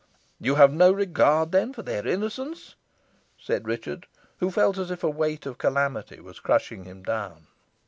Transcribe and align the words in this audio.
"You 0.39 0.55
have 0.55 0.73
no 0.73 0.91
regard, 0.91 1.51
then, 1.51 1.73
for 1.73 1.83
their 1.83 2.07
innocence?" 2.07 2.73
said 3.37 3.67
Richard, 3.67 4.07
who 4.39 4.49
felt 4.49 4.79
as 4.79 4.89
if 4.89 5.03
a 5.03 5.09
weight 5.11 5.45
of 5.45 5.59
calamity 5.59 6.19
was 6.19 6.39
crushing 6.39 6.85
him 6.85 7.03
down. 7.03 7.45